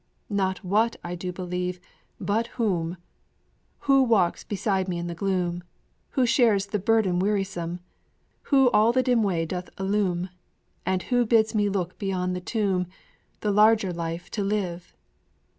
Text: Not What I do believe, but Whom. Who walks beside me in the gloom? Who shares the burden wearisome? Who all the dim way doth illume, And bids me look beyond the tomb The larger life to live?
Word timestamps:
Not 0.31 0.63
What 0.63 0.95
I 1.03 1.13
do 1.13 1.31
believe, 1.31 1.79
but 2.19 2.47
Whom. 2.57 2.97
Who 3.81 4.01
walks 4.01 4.43
beside 4.43 4.87
me 4.87 4.97
in 4.97 5.05
the 5.05 5.13
gloom? 5.13 5.61
Who 6.17 6.25
shares 6.25 6.65
the 6.65 6.79
burden 6.79 7.19
wearisome? 7.19 7.81
Who 8.45 8.71
all 8.71 8.91
the 8.93 9.03
dim 9.03 9.21
way 9.21 9.45
doth 9.45 9.69
illume, 9.79 10.29
And 10.87 11.05
bids 11.29 11.53
me 11.53 11.69
look 11.69 11.99
beyond 11.99 12.35
the 12.35 12.41
tomb 12.41 12.87
The 13.41 13.51
larger 13.51 13.93
life 13.93 14.31
to 14.31 14.43
live? 14.43 14.91